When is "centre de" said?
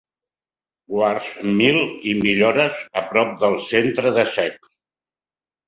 3.69-4.27